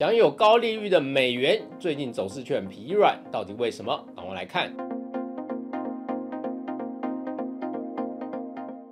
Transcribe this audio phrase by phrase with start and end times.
[0.00, 4.06] 享有高利率的美元最近走势却很疲软，到底为什么？
[4.16, 4.72] 让我来看。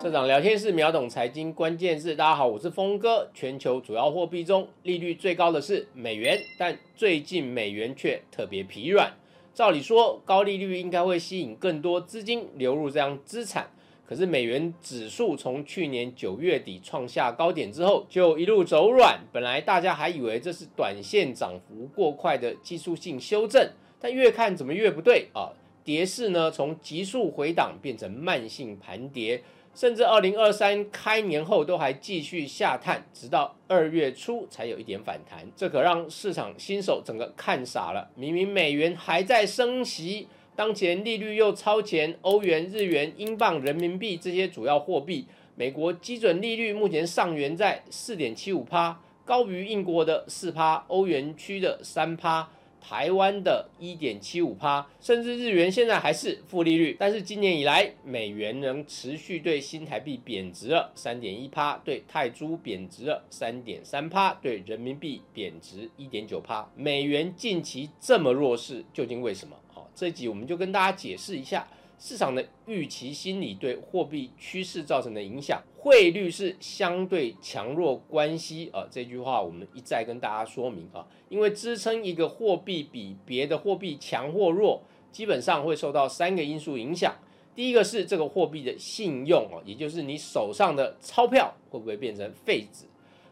[0.02, 3.30] 社长聊天室秒懂财经关键字，大家好，我是峰哥。
[3.32, 9.12] 全球主要货币中利率最高的是美元，但最近美元却特别疲软。
[9.54, 13.70] 照理说，高利率应该会吸引更多资金流入这样资产。
[14.08, 19.18] 可是美元指数从去年九月底创下高点之后，就一路走软。
[19.32, 23.68] 本来大家还以为这是短线涨幅过快的技术性修正，
[24.00, 25.50] 但越看怎么越不对啊！
[25.82, 29.42] 跌势呢，从急速回档变成慢性盘跌，
[29.74, 35.48] 甚至二零二三开年后都还继续下探，直到二月初才有一点反弹。
[35.56, 38.10] 这可让市场新手整个看傻了。
[38.14, 40.28] 明明美元还在升息。
[40.56, 52.48] 当前利率又超前，欧元、日元、英镑、人民币这些主要货币，美国基准利率目前上缘在四点七五趴，高于英国的四趴，欧元区的三趴，
[52.80, 56.96] 台湾的一点七五趴，甚至日元现在还是负利率。
[56.98, 66.66] 但是今年以来，美元仍持续对新台币贬值了三点一趴，对泰铢贬值了三点三趴，对人民币贬值一点九趴。
[66.74, 69.54] 美元近期这么弱势，究竟为什么？
[69.96, 71.66] 这集我们就跟大家解释一下
[71.98, 75.62] 市场的预期心理对货币趋势造成的影响。
[75.78, 87.14] 汇率是相对强弱关系啊，这句话我们一再跟大家说明啊，因为支撑一个货币比别的货币强或弱，基本上会受到三个因素影响。
[87.54, 92.84] 第一个是这个货币的信用哦，也就是你手上的钞票会不会变成废纸。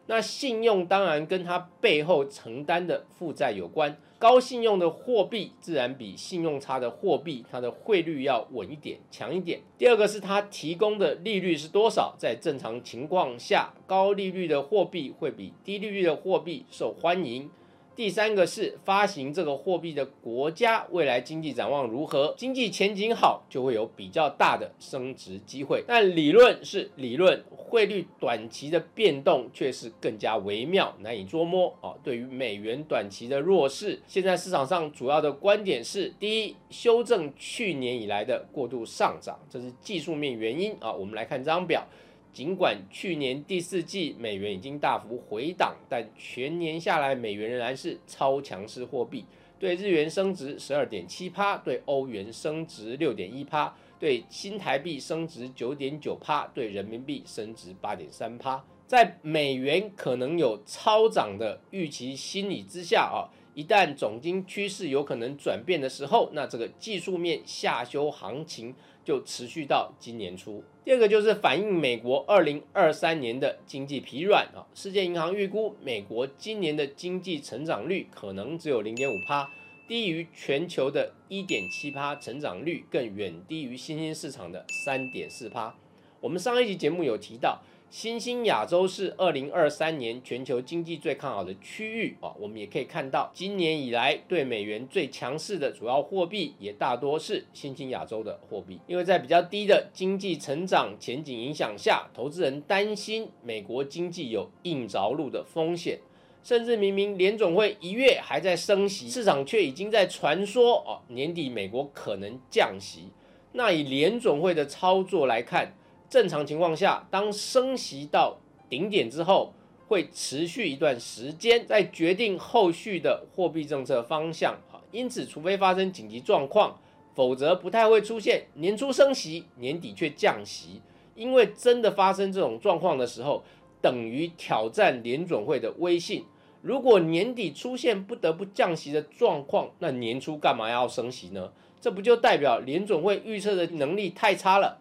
[0.07, 9.61] 那信用当然跟它背后承担的负债有关，高信用的货币自然比信用差的货币，它的汇率要稳一点、强一点。
[9.77, 17.50] 第二个是它提供的利率是多少，在正常情况下，高利率的货币会比低利率的货币受欢迎。
[17.97, 25.85] 第三个是发行这个货币的国家未来经济展望如何，经济前景好就会有比较大的升值机会。
[25.86, 31.95] 但理论是理论，汇率短期的变动却是更加微妙，难以捉摸啊。
[32.02, 40.92] 对于美元短期的弱势，现在市场上主要的观点是：第一，修正去年以来的过度上涨，这是技术面原因啊。
[40.92, 41.86] 我们来看这张表。
[42.34, 49.24] 尽管去年第四季美元已经大幅回档，但全年下来美元仍然是超强势货币。
[49.58, 58.62] 对日元升值十二点七趴，对欧元升值六点一趴，对新台币升值九点九趴，对人民币升值八点三趴。
[58.86, 68.75] 在美元可能有超涨的预期心理之下啊，一旦总金趋势有可能转变的时候，那这个技术面下修行情。
[69.05, 70.65] 就持续到今年初。
[70.83, 74.65] 第二个就是反映美国二零二三年的经济疲软啊。
[74.75, 79.47] 世界银行预估美国今年的经济成长率可能只有零点五帕，
[79.86, 85.77] 低于全球的一点七帕成长率，更远低于新兴市场的三点四帕。
[86.23, 87.61] 我们上一集节目有提到。
[87.90, 106.00] 新兴亚洲是二零二三年全球经济最看好的区域啊，我们也可以看到，今年以来对美元最强势的主要货币也大多是新兴亚洲的货币，因为在比较低的经济成长前景影响下，投资人担心美国经济有硬着陆的风险，
[106.42, 113.11] 甚至明明联总会一月还在升息，市场却已经在传说哦年底美国可能降息，
[113.52, 115.77] 那以联总会的操作来看。
[116.14, 118.39] 正常情况下，当升息到
[118.70, 119.52] 顶点之后，
[119.89, 124.57] 会持续一段时间，再决定后续的货币政策方向。
[124.92, 126.79] 因此，除非发生紧急状况，
[127.17, 130.81] 否则不太会出现年初升息，年底却降息。
[131.17, 133.43] 因为真的发生这种状况的时候，
[133.81, 136.25] 等于挑战联准会的威信。
[136.62, 141.50] 如果年底出现不得不降息的状况，那年初干嘛要升息呢？
[141.81, 144.79] 这不就代表联准会预测的能力太差了？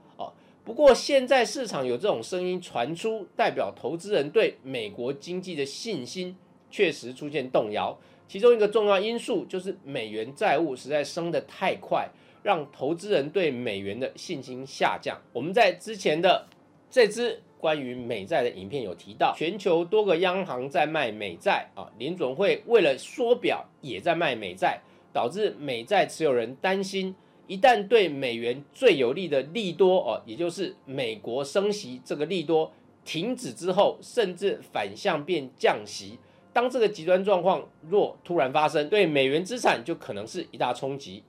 [0.65, 6.35] 不过，现在市场有这种声音传出，代表投资人对美国经济的信心
[6.71, 7.97] 确实出现动摇。
[8.29, 12.09] 其中一个重要因素就是美元债务实在升得太快，
[12.41, 15.19] 让投资人对美元的信心下降。
[15.33, 16.47] 我们在之前的
[16.89, 24.79] 这支关于美债的影片有提到，全球多个央行在卖美债啊，联准会为了缩表也在卖美债，
[25.11, 27.13] 导致美债持有人担心。
[27.45, 32.71] 一旦对美元最有利的利多哦，也就是美国升息这个利多
[33.03, 36.17] 停止之后，甚至反向变降息，
[36.53, 41.23] 当这个极端状况若突然发生，对美元资产就可能是一大冲击。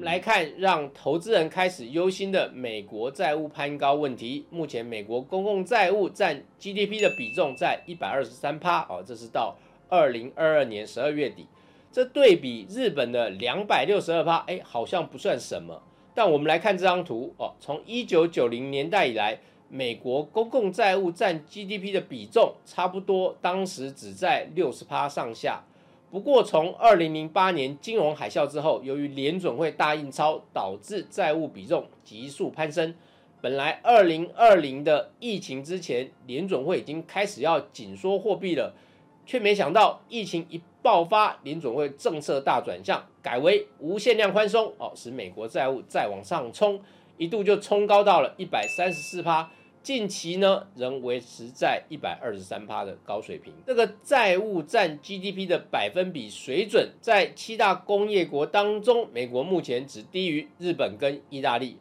[0.00, 4.46] 来看，让投资人开始忧心的美国债务攀高问题。
[4.50, 9.56] 目前美国公共债务占 GDP 的比重在一百二十三趴，哦，这是到
[9.88, 11.46] 二零二二年十二月底。
[11.90, 15.82] 这对比日本的两百六十二趴，哎，好像不算什么。
[16.14, 19.38] 但我们来看这张图，哦，从一九九零年代以来，
[19.68, 25.64] 美国公共债务占 GDP 的比重差不多，当时只在六十趴上下。
[26.10, 32.94] 不过，从二零零八年金融海啸之后，由于联准会大印钞，导致债务比重急速攀升。
[33.40, 38.74] 本来二零二零的疫情之前，联准会已经开始要紧缩货币了，
[39.28, 46.80] 却没想到疫情一爆发，联准会政策大转向，改为无限量宽松，哦，使美国债务再往上冲，
[47.18, 49.50] 一度就冲高到了一百三十四趴。
[49.82, 53.52] 近期呢，仍维持在一百二十三趴的高水平。
[53.66, 61.76] 这个债务占 GDP 的百分比水准，在七大工业国当中，美国目前只低于日本跟意大利。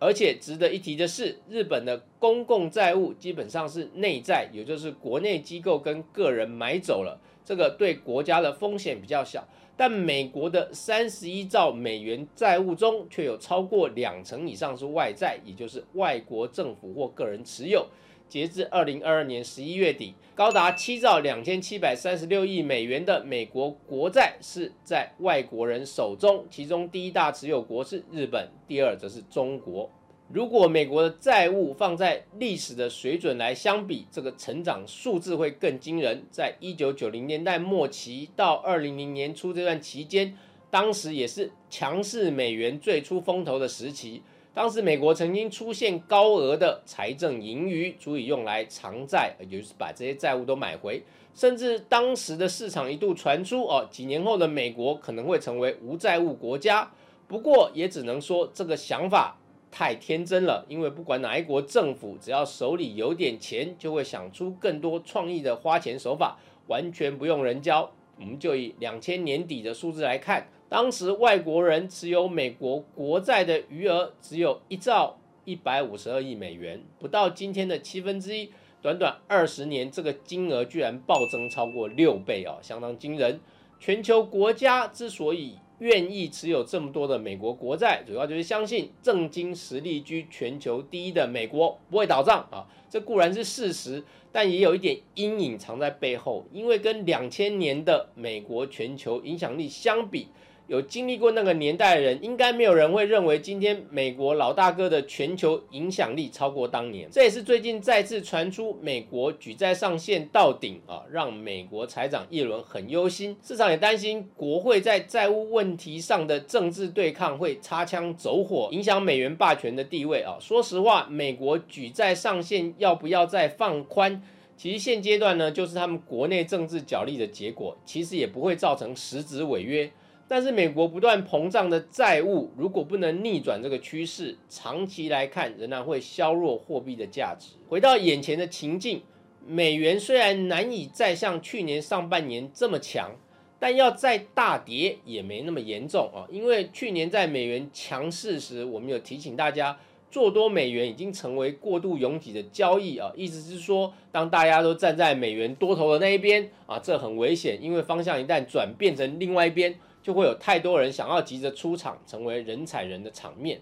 [0.00, 9.46] 而且值得一提的是，日本的公共债务基本上是内债，也就是国内机构跟个人买走了，这个对国家的风险比较小。
[9.76, 17.86] 但美国的三十一兆美元债务中，却有超过两成以上是外债，也就是外国政府或个人持有。
[18.30, 29.90] 截至二零二二年十一月底，高达七兆两千七百三十六亿美元的美国国债是在外国人手中，其中第一大持有国是日本，第二则是中国。
[30.32, 36.22] 如果美国的债务放在历史的水准来相比，这个成长数字会更惊人。
[36.30, 40.38] 在一九九零年代末期到二零零年初这段期间，
[40.70, 44.22] 当时也是强势美元最初风头的时期。
[44.52, 51.02] 当时美国曾经出现高额的财政盈余，足以用来偿债，也就是把这些债务都买回。
[51.34, 56.90] 甚至当时的市场一度传出，哦，几年后的美国可能会成为无债务国家。
[57.28, 59.36] 不过，也只能说这个想法。
[59.72, 66.36] 太天真了，因为不管哪一国政府，只要手里有点钱，就会想出更多创意的花钱手法，
[66.66, 67.88] 完全不用人教。
[68.18, 78.52] 我们就以两千年底的数字来看，当时外国人持有美国国债的余额只有一兆一百五十二亿美元，不到今天的七分之一。
[78.80, 83.40] 短短二十年，这个金额居然暴增超过六倍啊，相当惊人。
[83.80, 92.68] 全球国家之所以愿意持有这么多的美国国债，主要就是相信正经实力居全球第一的美国不会倒账啊。
[92.88, 100.28] 这固然是事实，但也有一点阴影藏在背后，因为跟两千年的美国全球影响力相比。
[100.70, 107.08] 有经历过那个年代的人，应该没有人会认为今天美国老大哥的全球影响力超过当年。
[107.10, 113.36] 这也是最近再次传出美国举债上限到顶啊，让美国财长耶伦很忧心。
[113.42, 120.36] 市场也担心国会在债务问题上的政治对抗会擦枪走火，影响美元霸权的地位啊。
[120.38, 124.22] 说实话，美国举债上限要不要再放宽，
[124.56, 129.90] 其实现阶段呢，就是他们国内政治角力的结果，其实也不会造成实质违约。
[130.32, 137.56] 但是美国不断膨胀的债务，如果不能逆转这个趋势，长期来看仍然会削弱货币的价值。
[137.68, 139.02] 回到眼前的情境，
[139.44, 143.10] 美元虽然难以再像去年上半年这么强，
[143.58, 146.22] 但要再大跌也没那么严重啊。
[146.30, 149.76] 因为去年在美元强势时，我们有提醒大家，
[150.12, 153.10] 做多美元已经成为过度拥挤的交易啊。
[153.16, 159.74] 意思是说，当大家都站在美元多头的那一边啊，这很危险，因为方向一旦转变成另外一边。
[160.02, 163.60] 就会有太多人想要急着出场，成为人踩人的场面。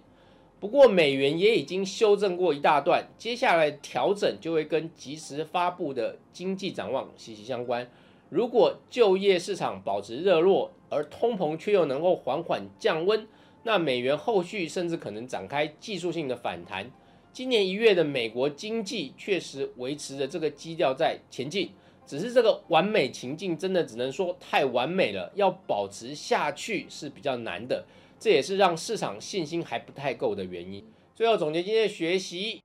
[0.61, 7.88] 不过美元也已经修正过一大段，接下来调整就会跟及时发布的经济展望息息相关。
[8.28, 13.26] 如果就业市场保持热络，而通膨却又能够缓缓降温，
[13.62, 16.90] 那美元后续甚至可能展开技术性的反弹。
[17.33, 21.71] 今年一月的美国经济确实维持着这个基调在前进。
[22.08, 27.84] 只是这个完美情境真的只能说太完美了，要保持下去是比较难的，
[28.18, 30.82] 这也是让市场信心还不太够的原因。
[31.14, 32.62] 最后总结今天的学习：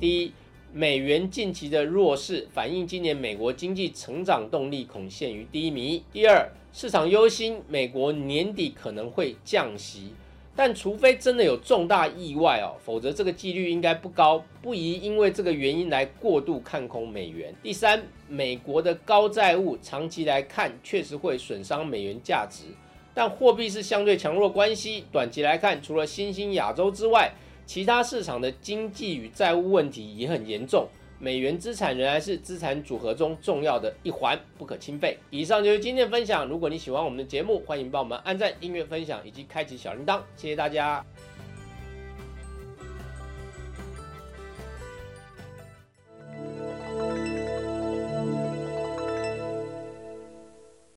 [0.00, 0.32] 第一，
[0.72, 10.12] 美元近期的弱势反映今年美国经济成长动力恐陷于低迷；第二，市场忧心美国年底可能会降息。
[10.56, 17.52] 但除非真的有重大意外哦，否则这个几率应该不高，不宜因为这个原因来过度看空美元。
[17.62, 22.66] 第三，美国的高债务长期来看确实会损伤美元价值，
[23.12, 27.32] 但货币是相对强弱关系，短期来看，除了新兴亚洲之外，
[27.66, 30.86] 其他市场的经济与债务问题也很严重。
[31.24, 35.16] 美元资产仍然是资产组合中重要的一环，不可轻废。
[35.30, 36.46] 以上就是今天的分享。
[36.46, 41.02] 如果你喜欢我们的节目，欢迎帮我们按赞、订阅、分享以及开启小铃铛，谢谢大家。